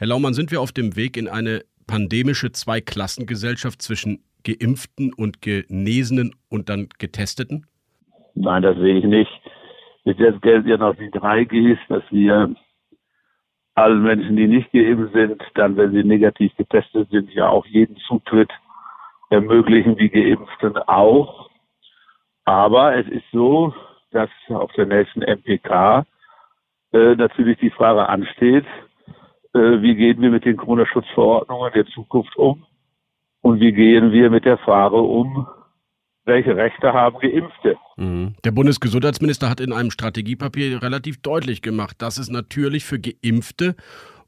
[0.00, 6.34] Herr Laumann, sind wir auf dem Weg in eine pandemische Zweiklassengesellschaft zwischen Geimpften und Genesenen
[6.48, 7.66] und dann Getesteten?
[8.34, 9.30] Nein, das sehe ich nicht.
[10.04, 12.54] Bis jetzt gelten ja noch die 3Gs, dass wir
[13.74, 17.98] allen Menschen, die nicht geimpft sind, dann, wenn sie negativ getestet sind, ja auch jeden
[18.08, 18.50] Zutritt
[19.28, 21.50] ermöglichen, die Geimpften auch.
[22.46, 23.74] Aber es ist so,
[24.12, 26.06] dass auf der nächsten MPK
[26.94, 28.64] äh, natürlich die Frage ansteht,
[29.52, 32.64] wie gehen wir mit den Corona-Schutzverordnungen der Zukunft um
[33.42, 35.46] und wie gehen wir mit der Frage um,
[36.24, 37.76] welche Rechte haben Geimpfte.
[37.96, 38.34] Mhm.
[38.44, 43.74] Der Bundesgesundheitsminister hat in einem Strategiepapier relativ deutlich gemacht, dass es natürlich für Geimpfte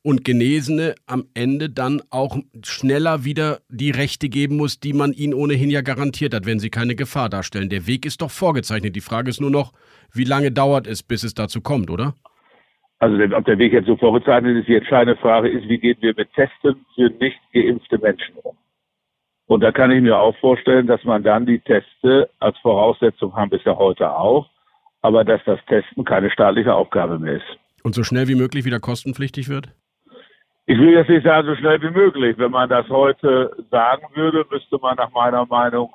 [0.02, 5.32] und Genesene am Ende dann auch schneller wieder die Rechte geben muss, die man ihnen
[5.32, 7.68] ohnehin ja garantiert hat, wenn sie keine Gefahr darstellen.
[7.68, 8.96] Der Weg ist doch vorgezeichnet.
[8.96, 9.72] Die Frage ist nur noch,
[10.12, 12.14] wie lange dauert es, bis es dazu kommt, oder?
[13.02, 16.14] Also ob der Weg jetzt so vorgezeichnet ist, die entscheidende Frage ist, wie gehen wir
[16.16, 18.56] mit Testen für nicht geimpfte Menschen um?
[19.48, 23.50] Und da kann ich mir auch vorstellen, dass man dann die Teste als Voraussetzung haben,
[23.50, 24.48] bisher heute auch,
[25.00, 27.58] aber dass das Testen keine staatliche Aufgabe mehr ist.
[27.82, 29.74] Und so schnell wie möglich wieder kostenpflichtig wird?
[30.66, 32.38] Ich will jetzt nicht sagen, so schnell wie möglich.
[32.38, 35.92] Wenn man das heute sagen würde, müsste man nach meiner Meinung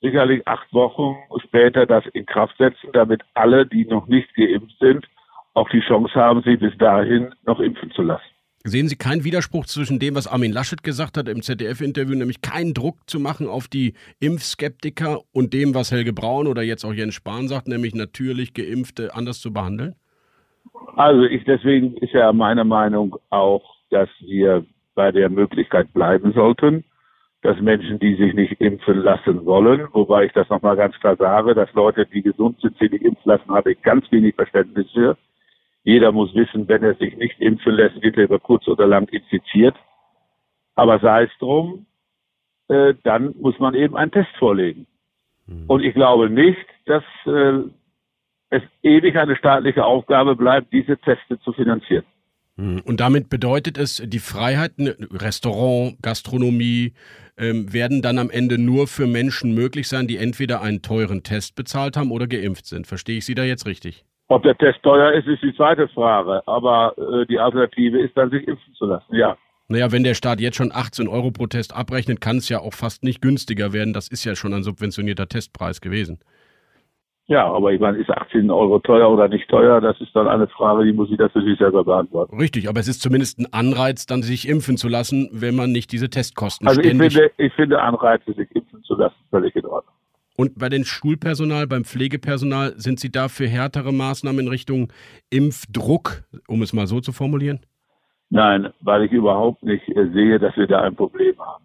[0.00, 1.14] sicherlich acht Wochen
[1.44, 5.06] später das in Kraft setzen, damit alle, die noch nicht geimpft sind,
[5.54, 8.24] auch die Chance haben, sich bis dahin noch impfen zu lassen.
[8.64, 12.74] Sehen Sie keinen Widerspruch zwischen dem, was Armin Laschet gesagt hat im ZDF-Interview, nämlich keinen
[12.74, 17.14] Druck zu machen auf die Impfskeptiker und dem, was Helge Braun oder jetzt auch Jens
[17.14, 19.96] Spahn sagt, nämlich natürlich Geimpfte anders zu behandeln?
[20.94, 26.84] Also ich deswegen ist ja meine Meinung auch, dass wir bei der Möglichkeit bleiben sollten,
[27.42, 31.54] dass Menschen, die sich nicht impfen lassen wollen, wobei ich das nochmal ganz klar sage,
[31.54, 35.16] dass Leute, die gesund sind, sich nicht impfen lassen, habe ich ganz wenig Verständnis für
[35.84, 39.08] jeder muss wissen, wenn er sich nicht impfen lässt, wird er über kurz oder lang
[39.08, 39.76] infiziert.
[40.74, 41.86] Aber sei es drum,
[42.68, 44.86] äh, dann muss man eben einen Test vorlegen.
[45.46, 45.64] Mhm.
[45.66, 47.64] Und ich glaube nicht, dass äh,
[48.50, 52.04] es ewig eine staatliche Aufgabe bleibt, diese Teste zu finanzieren.
[52.56, 52.82] Hm.
[52.84, 56.92] Und damit bedeutet es, die Freiheiten, Restaurant, Gastronomie,
[57.38, 61.54] ähm, werden dann am Ende nur für Menschen möglich sein, die entweder einen teuren Test
[61.54, 62.86] bezahlt haben oder geimpft sind.
[62.86, 64.04] Verstehe ich Sie da jetzt richtig?
[64.32, 66.42] Ob der Test teuer ist, ist die zweite Frage.
[66.46, 69.36] Aber äh, die Alternative ist dann, sich impfen zu lassen, ja.
[69.68, 72.72] Naja, wenn der Staat jetzt schon 18 Euro pro Test abrechnet, kann es ja auch
[72.72, 73.92] fast nicht günstiger werden.
[73.92, 76.18] Das ist ja schon ein subventionierter Testpreis gewesen.
[77.26, 79.82] Ja, aber ich meine, ist 18 Euro teuer oder nicht teuer?
[79.82, 82.34] Das ist dann eine Frage, die muss ich für sich selber beantworten.
[82.38, 85.92] Richtig, aber es ist zumindest ein Anreiz, dann sich impfen zu lassen, wenn man nicht
[85.92, 87.08] diese Testkosten also ständig...
[87.08, 89.94] ich finde, ich finde Anreize, sich impfen zu lassen, völlig in Ordnung.
[90.42, 94.92] Und bei den Schulpersonal, beim Pflegepersonal, sind Sie da für härtere Maßnahmen in Richtung
[95.30, 97.60] Impfdruck, um es mal so zu formulieren?
[98.28, 101.62] Nein, weil ich überhaupt nicht äh, sehe, dass wir da ein Problem haben.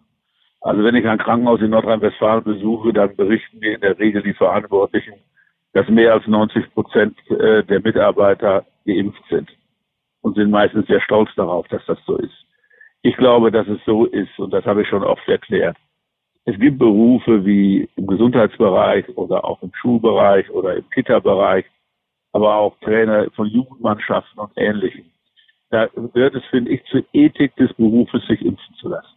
[0.60, 4.34] Also wenn ich ein Krankenhaus in Nordrhein-Westfalen besuche, dann berichten mir in der Regel die
[4.34, 5.14] Verantwortlichen,
[5.72, 9.50] dass mehr als 90 Prozent äh, der Mitarbeiter geimpft sind
[10.20, 12.46] und sind meistens sehr stolz darauf, dass das so ist.
[13.02, 15.76] Ich glaube, dass es so ist und das habe ich schon oft erklärt.
[16.48, 21.66] Es gibt Berufe wie im Gesundheitsbereich oder auch im Schulbereich oder im Kita-Bereich,
[22.32, 25.04] aber auch Trainer von Jugendmannschaften und Ähnlichem.
[25.70, 29.16] Da gehört es, finde ich, zur Ethik des Berufes, sich impfen zu lassen.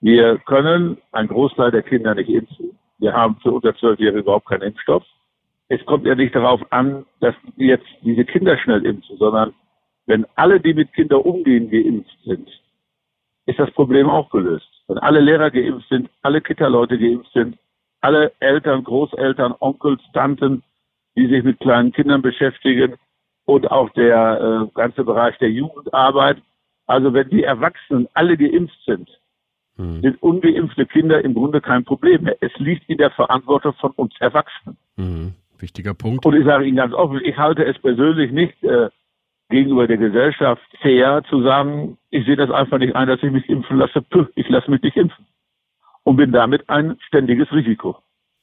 [0.00, 2.78] Wir können einen Großteil der Kinder nicht impfen.
[2.98, 5.04] Wir haben für unter Zwölfjährige überhaupt keinen Impfstoff
[5.68, 9.54] es kommt ja nicht darauf an, dass jetzt diese Kinder schnell impfen, sondern
[10.06, 12.48] wenn alle, die mit Kindern umgehen, geimpft sind,
[13.46, 14.68] ist das Problem auch gelöst.
[14.86, 17.56] Wenn alle Lehrer geimpft sind, alle Kita-Leute geimpft sind,
[18.00, 20.62] alle Eltern, Großeltern, Onkels, Tanten,
[21.16, 22.96] die sich mit kleinen Kindern beschäftigen
[23.46, 26.38] und auch der äh, ganze Bereich der Jugendarbeit.
[26.86, 29.08] Also wenn die Erwachsenen alle geimpft sind,
[29.76, 30.02] hm.
[30.02, 32.36] sind ungeimpfte Kinder im Grunde kein Problem mehr.
[32.40, 34.76] Es liegt in der Verantwortung von uns Erwachsenen.
[34.96, 35.34] Hm.
[35.58, 36.26] Wichtiger Punkt.
[36.26, 38.90] Und ich sage Ihnen ganz offen, ich halte es persönlich nicht äh,
[39.54, 43.48] gegenüber der Gesellschaft fair zu sagen, ich sehe das einfach nicht ein, dass ich mich
[43.48, 44.02] impfen lasse.
[44.02, 45.26] Puh, ich lasse mich nicht impfen.
[46.02, 47.96] Und bin damit ein ständiges Risiko.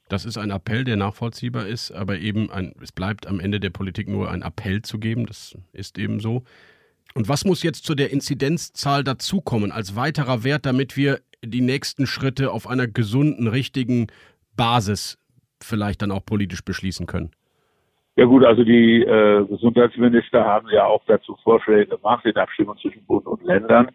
[0.08, 3.70] Das ist ein Appell, der nachvollziehbar ist, aber eben ein, es bleibt am Ende der
[3.70, 5.26] Politik nur ein Appell zu geben.
[5.26, 6.42] Das ist eben so.
[7.14, 12.06] Und was muss jetzt zu der Inzidenzzahl dazukommen als weiterer Wert, damit wir die nächsten
[12.06, 14.06] Schritte auf einer gesunden, richtigen
[14.56, 15.18] Basis
[15.62, 17.30] vielleicht dann auch politisch beschließen können?
[18.16, 23.04] Ja gut, also die äh, Gesundheitsminister haben ja auch dazu Vorschläge gemacht in Abstimmung zwischen
[23.06, 23.90] Bund und Ländern.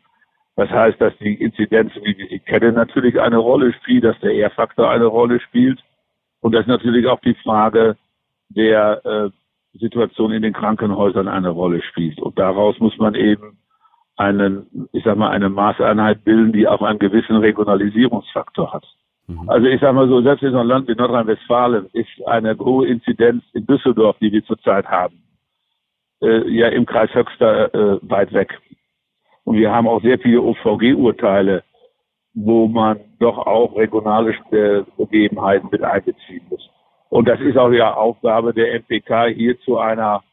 [0.56, 4.34] Das heißt, dass die Inzidenzen, wie wir sie kennen, natürlich eine Rolle spielt, dass der
[4.34, 5.80] R-Faktor eine Rolle spielt
[6.42, 7.96] und dass natürlich auch die Frage
[8.50, 9.30] der äh,
[9.78, 12.20] Situation in den Krankenhäusern eine Rolle spielt.
[12.20, 13.60] Und daraus muss man eben
[14.16, 18.86] einen, ich sag mal, eine Maßeinheit bilden, die auch einen gewissen Regionalisierungsfaktor hat.
[19.28, 19.50] Mhm.
[19.50, 22.88] Also ich sage mal so, selbst in so einem Land wie Nordrhein-Westfalen ist eine hohe
[22.88, 25.22] Inzidenz in Düsseldorf, die wir zurzeit haben,
[26.22, 28.58] äh, ja im Kreis Höxter äh, weit weg.
[29.44, 31.64] Und wir haben auch sehr viele OVG-Urteile,
[32.34, 36.70] wo man doch auch regionale äh, Begebenheiten mit einbeziehen muss.
[37.10, 40.24] Und das ist auch ja Aufgabe der MPK, hier zu einer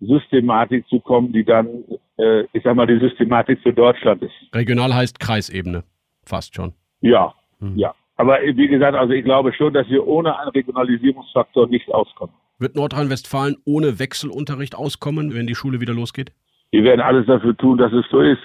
[0.00, 1.84] Systematik zu kommen, die dann,
[2.18, 4.34] äh, ich sag mal, die Systematik für Deutschland ist.
[4.54, 5.84] Regional heißt Kreisebene,
[6.24, 6.72] fast schon.
[7.00, 7.76] Ja, mhm.
[7.76, 7.94] ja.
[8.20, 12.34] Aber wie gesagt, also ich glaube schon, dass wir ohne einen Regionalisierungsfaktor nicht auskommen.
[12.58, 16.30] Wird Nordrhein-Westfalen ohne Wechselunterricht auskommen, wenn die Schule wieder losgeht?
[16.70, 18.42] Wir werden alles dafür tun, dass es so ist.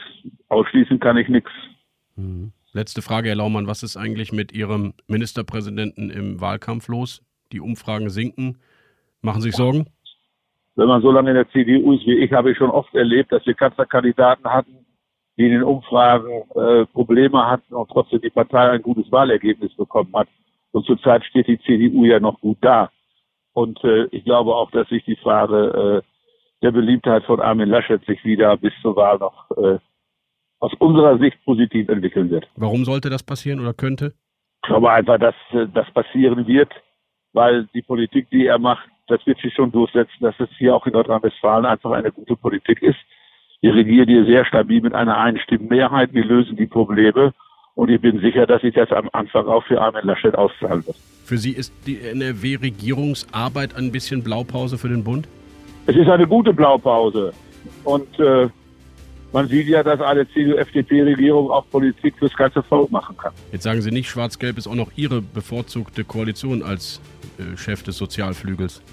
[0.47, 1.51] Ausschließen kann ich nichts.
[2.15, 2.53] Hm.
[2.71, 3.67] Letzte Frage, Herr Laumann.
[3.67, 7.21] Was ist eigentlich mit Ihrem Ministerpräsidenten im Wahlkampf los?
[7.51, 8.57] Die Umfragen sinken.
[9.21, 9.87] Machen Sie sich Sorgen?
[10.77, 13.33] Wenn man so lange in der CDU ist wie ich, habe ich schon oft erlebt,
[13.33, 14.84] dass wir Kanzlerkandidaten hatten,
[15.37, 20.13] die in den Umfragen äh, Probleme hatten und trotzdem die Partei ein gutes Wahlergebnis bekommen
[20.15, 20.27] hat.
[20.71, 22.89] Und zurzeit steht die CDU ja noch gut da.
[23.53, 28.03] Und äh, ich glaube auch, dass sich die Frage äh, der Beliebtheit von Armin Laschet
[28.05, 29.77] sich wieder bis zur Wahl noch äh,
[30.59, 32.47] aus unserer Sicht positiv entwickeln wird.
[32.55, 34.13] Warum sollte das passieren oder könnte?
[34.63, 36.71] Ich glaube einfach, dass äh, das passieren wird,
[37.33, 40.85] weil die Politik, die er macht, das wird sich schon durchsetzen, dass es hier auch
[40.87, 42.97] in Nordrhein-Westfalen einfach eine gute Politik ist
[43.65, 46.13] die regieren hier sehr stabil mit einer Einstimmenmehrheit.
[46.13, 47.33] Wir lösen die Probleme.
[47.73, 50.95] Und ich bin sicher, dass sich das am Anfang auch für Armin Laschet auszahlen wird.
[51.25, 55.27] Für Sie ist die NRW-Regierungsarbeit ein bisschen Blaupause für den Bund?
[55.87, 57.33] Es ist eine gute Blaupause.
[57.83, 58.47] Und äh,
[59.33, 63.33] man sieht ja, dass eine CDU-FDP-Regierung auch Politik fürs ganze Volk machen kann.
[63.51, 67.01] Jetzt sagen Sie nicht, Schwarz-Gelb ist auch noch Ihre bevorzugte Koalition als
[67.39, 68.83] äh, Chef des Sozialflügels.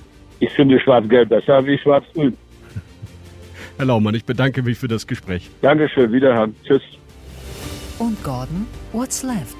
[0.40, 2.38] Ich finde Schwarz-Gelb besser wie Schwarz-Grün.
[3.76, 5.50] Herr Laumann, ich bedanke mich für das Gespräch.
[5.60, 6.54] Dankeschön, wiederhören.
[6.64, 6.82] Tschüss.
[7.98, 9.56] Und Gordon, what's left?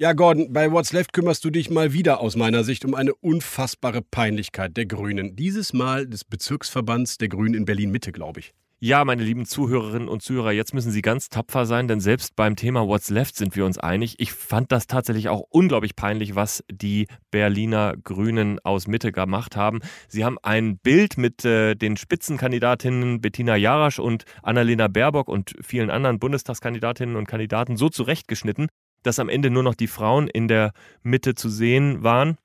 [0.00, 3.12] Ja, Gordon, bei What's Left kümmerst du dich mal wieder aus meiner Sicht um eine
[3.16, 5.34] unfassbare Peinlichkeit der Grünen.
[5.34, 8.54] Dieses Mal des Bezirksverbands der Grünen in Berlin-Mitte, glaube ich.
[8.80, 12.54] Ja, meine lieben Zuhörerinnen und Zuhörer, jetzt müssen Sie ganz tapfer sein, denn selbst beim
[12.54, 14.20] Thema What's Left sind wir uns einig.
[14.20, 19.80] Ich fand das tatsächlich auch unglaublich peinlich, was die Berliner Grünen aus Mitte gemacht haben.
[20.06, 25.90] Sie haben ein Bild mit äh, den Spitzenkandidatinnen Bettina Jarasch und Annalena Baerbock und vielen
[25.90, 28.68] anderen Bundestagskandidatinnen und Kandidaten so zurechtgeschnitten,
[29.02, 30.70] dass am Ende nur noch die Frauen in der
[31.02, 32.38] Mitte zu sehen waren.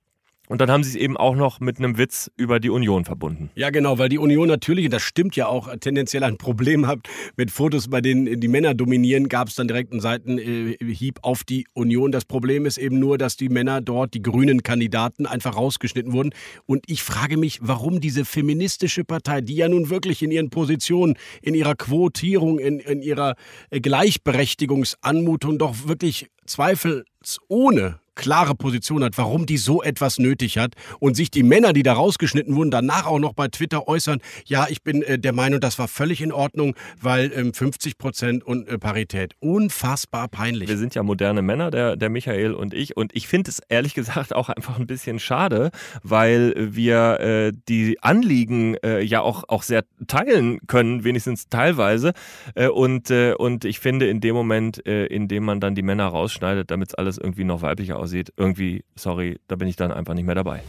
[0.50, 3.50] Und dann haben sie es eben auch noch mit einem Witz über die Union verbunden.
[3.56, 7.00] Ja, genau, weil die Union natürlich, und das stimmt ja auch, tendenziell ein Problem hat
[7.38, 11.66] mit Fotos, bei denen die Männer dominieren, gab es dann direkt einen Seitenhieb auf die
[11.74, 12.12] Union.
[12.12, 16.32] Das Problem ist eben nur, dass die Männer dort, die grünen Kandidaten, einfach rausgeschnitten wurden.
[16.66, 21.16] Und ich frage mich, warum diese feministische Partei, die ja nun wirklich in ihren Positionen,
[21.42, 23.36] in ihrer Quotierung, in, in ihrer
[23.72, 31.32] Gleichberechtigungsanmutung doch wirklich zweifelsohne klare Position hat, warum die so etwas nötig hat und sich
[31.32, 35.02] die Männer, die da rausgeschnitten wurden, danach auch noch bei Twitter äußern, ja, ich bin
[35.04, 39.34] äh, der Meinung, das war völlig in Ordnung, weil ähm, 50 Prozent und äh, Parität.
[39.40, 40.70] Unfassbar peinlich.
[40.70, 43.94] Wir sind ja moderne Männer, der, der Michael und ich, und ich finde es ehrlich
[43.94, 45.72] gesagt auch einfach ein bisschen schade,
[46.04, 52.14] weil wir äh, die Anliegen äh, ja auch, auch sehr teilen können, wenigstens teilweise.
[52.56, 56.08] Äh, und, äh, und ich finde, in dem Moment, in dem man dann die Männer
[56.08, 58.03] rausschneidet, damit es alles irgendwie noch weiblicher aussieht,
[58.38, 60.62] irgendwie, sorry, da bin ich dann einfach nicht mehr dabei.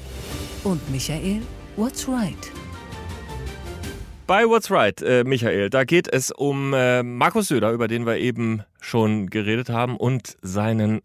[0.63, 1.43] Und Michael,
[1.77, 2.53] what's right?
[4.27, 8.17] Bei What's Right, äh, Michael, da geht es um äh, Markus Söder, über den wir
[8.17, 11.03] eben schon geredet haben, und seinen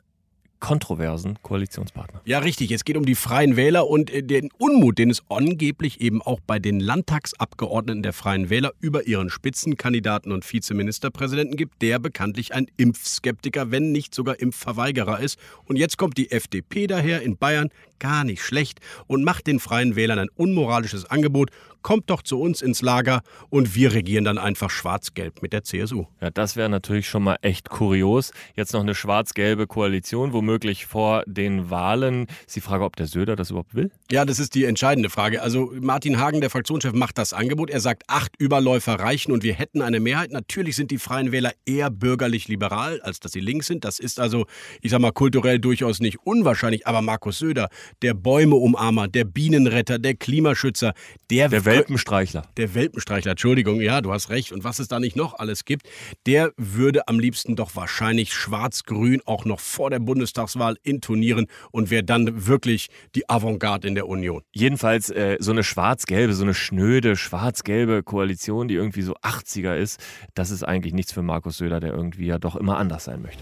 [0.60, 2.22] kontroversen Koalitionspartner.
[2.26, 2.72] Ja, richtig.
[2.72, 6.40] Es geht um die Freien Wähler und äh, den Unmut, den es angeblich eben auch
[6.46, 12.68] bei den Landtagsabgeordneten der Freien Wähler über ihren Spitzenkandidaten und Vizeministerpräsidenten gibt, der bekanntlich ein
[12.78, 15.40] Impfskeptiker, wenn nicht sogar Impfverweigerer ist.
[15.66, 17.70] Und jetzt kommt die FDP daher in Bayern,
[18.00, 21.52] gar nicht schlecht, und macht den Freien Wählern ein unmoralisches Angebot.
[21.82, 26.06] Kommt doch zu uns ins Lager und wir regieren dann einfach schwarz-gelb mit der CSU.
[26.20, 28.32] Ja, das wäre natürlich schon mal echt kurios.
[28.56, 32.26] Jetzt noch eine schwarz-gelbe Koalition, womöglich vor den Wahlen.
[32.48, 33.92] Ist die Frage, ob der Söder das überhaupt will?
[34.10, 35.44] Ja, das ist die entscheidende Frage.
[35.44, 37.70] Also Martin Hagen, der Fraktionschef, macht das Angebot.
[37.70, 40.32] Er sagt, acht Überläufer reichen und wir hätten eine Mehrheit.
[40.32, 43.86] Natürlich sind die Freien Wähler eher bürgerlich-liberal, als dass sie links sind.
[43.86, 44.48] Das ist also,
[44.82, 46.88] ich sag mal, kulturell durchaus nicht unwahrscheinlich.
[46.88, 47.70] Aber Markus Söder,
[48.02, 50.94] der Bäumeumarmer, der Bienenretter, der Klimaschützer,
[51.30, 52.48] der, der Welpenstreichler.
[52.58, 54.52] Der Welpenstreichler, Entschuldigung, ja, du hast recht.
[54.52, 55.88] Und was es da nicht noch alles gibt,
[56.26, 60.39] der würde am liebsten doch wahrscheinlich schwarz-grün auch noch vor der Bundestagswahl
[60.84, 64.42] intonieren und wäre dann wirklich die Avantgarde in der Union.
[64.52, 70.00] Jedenfalls äh, so eine schwarz-gelbe, so eine schnöde schwarz-gelbe Koalition, die irgendwie so 80er ist,
[70.34, 73.42] das ist eigentlich nichts für Markus Söder, der irgendwie ja doch immer anders sein möchte.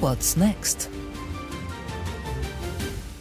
[0.00, 0.88] What's next?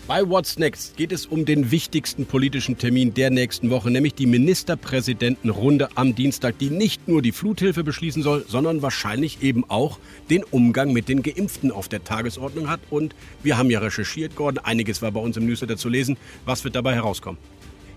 [0.08, 4.26] Bei What's Next geht es um den wichtigsten politischen Termin der nächsten Woche, nämlich die
[4.26, 10.46] Ministerpräsidentenrunde am Dienstag, die nicht nur die Fluthilfe beschließen soll, sondern wahrscheinlich eben auch den
[10.46, 12.80] Umgang mit den Geimpften auf der Tagesordnung hat.
[12.90, 16.16] Und wir haben ja recherchiert, Gordon, einiges war bei uns im Newsletter zu lesen.
[16.46, 17.38] Was wird dabei herauskommen?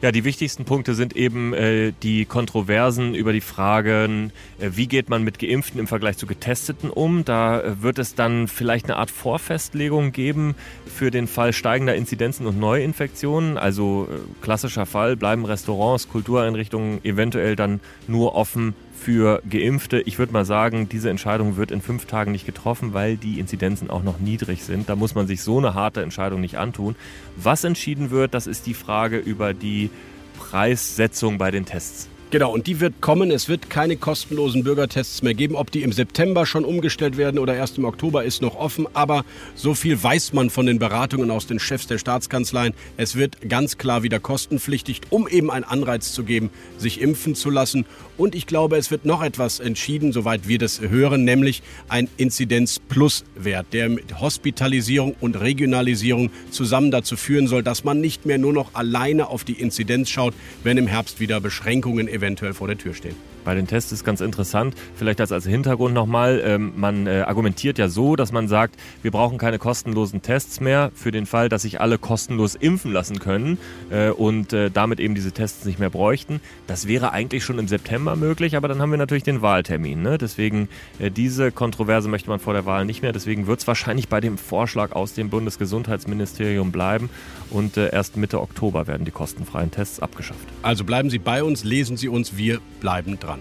[0.03, 5.11] Ja, die wichtigsten Punkte sind eben äh, die Kontroversen über die Fragen, äh, wie geht
[5.11, 7.27] man mit Geimpften im Vergleich zu Getesteten um.
[7.27, 10.55] Da äh, wird es dann vielleicht eine Art Vorfestlegung geben
[10.87, 13.59] für den Fall steigender Inzidenzen und Neuinfektionen.
[13.59, 20.01] Also äh, klassischer Fall, bleiben Restaurants, Kultureinrichtungen eventuell dann nur offen für Geimpfte.
[20.03, 23.89] Ich würde mal sagen, diese Entscheidung wird in fünf Tagen nicht getroffen, weil die Inzidenzen
[23.89, 24.89] auch noch niedrig sind.
[24.91, 26.97] Da muss man sich so eine harte Entscheidung nicht antun.
[27.37, 29.91] Was entschieden wird, das ist die Frage über die
[30.39, 32.09] Preissetzung bei den Tests.
[32.33, 33.33] Genau, und die wird kommen.
[33.33, 35.57] Es wird keine kostenlosen Bürgertests mehr geben.
[35.57, 38.87] Ob die im September schon umgestellt werden oder erst im Oktober, ist noch offen.
[38.93, 39.25] Aber
[39.57, 42.73] so viel weiß man von den Beratungen aus den Chefs der Staatskanzleien.
[42.97, 47.51] Es wird ganz klar wieder kostenpflichtig, um eben einen Anreiz zu geben, sich impfen zu
[47.51, 47.85] lassen.
[48.17, 53.67] Und ich glaube, es wird noch etwas entschieden, soweit wir das hören, nämlich ein Inzidenz-Plus-Wert,
[53.73, 58.75] der mit Hospitalisierung und Regionalisierung zusammen dazu führen soll, dass man nicht mehr nur noch
[58.75, 62.20] alleine auf die Inzidenz schaut, wenn im Herbst wieder Beschränkungen eventuell
[62.55, 63.30] vor der Tür stehen.
[63.45, 67.79] Bei den Tests ist ganz interessant, vielleicht als, als Hintergrund nochmal, ähm, man äh, argumentiert
[67.79, 71.63] ja so, dass man sagt, wir brauchen keine kostenlosen Tests mehr für den Fall, dass
[71.63, 73.59] sich alle kostenlos impfen lassen können
[73.91, 76.41] äh, und äh, damit eben diese Tests nicht mehr bräuchten.
[76.67, 80.03] Das wäre eigentlich schon im September möglich, aber dann haben wir natürlich den Wahltermin.
[80.03, 80.19] Ne?
[80.19, 83.13] Deswegen äh, diese Kontroverse möchte man vor der Wahl nicht mehr.
[83.13, 87.11] Deswegen wird es wahrscheinlich bei dem Vorschlag aus dem Bundesgesundheitsministerium bleiben
[87.51, 90.47] und äh, erst Mitte Oktober werden die kostenfreien Tests abgeschafft.
[90.63, 93.40] Also bleiben Sie bei uns, lesen Sie uns, wir bleiben dran.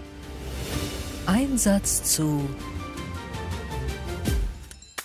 [1.26, 2.48] Ein Satz zu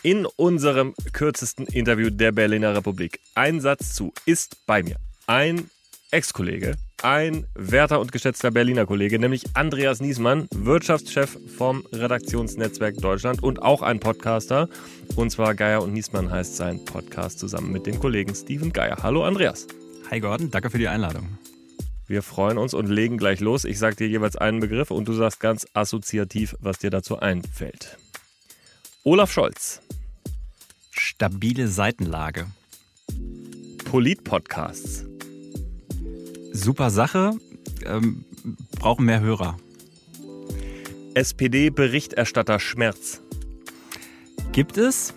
[0.02, 3.20] In unserem kürzesten Interview der Berliner Republik.
[3.36, 4.96] Ein Satz zu ist bei mir
[5.28, 5.70] ein
[6.12, 13.62] Ex-Kollege, ein werter und geschätzter Berliner Kollege, nämlich Andreas Niesmann, Wirtschaftschef vom Redaktionsnetzwerk Deutschland und
[13.62, 14.70] auch ein Podcaster.
[15.16, 18.98] Und zwar Geier und Niesmann heißt sein Podcast zusammen mit dem Kollegen Steven Geier.
[19.04, 19.68] Hallo Andreas.
[20.10, 21.38] Hi Gordon, danke für die Einladung.
[22.08, 23.66] Wir freuen uns und legen gleich los.
[23.66, 27.98] Ich sage dir jeweils einen Begriff und du sagst ganz assoziativ, was dir dazu einfällt.
[29.04, 29.82] Olaf Scholz.
[30.92, 32.46] Stabile Seitenlage.
[33.86, 35.06] Polit-Podcasts.
[36.52, 37.34] Super Sache,
[37.86, 38.24] ähm,
[38.80, 39.58] brauchen mehr Hörer.
[41.16, 43.22] SPD-Berichterstatter Schmerz.
[44.52, 45.14] Gibt es?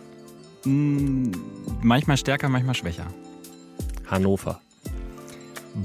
[0.63, 1.33] Hm,
[1.83, 3.07] manchmal stärker, manchmal schwächer.
[4.07, 4.61] Hannover.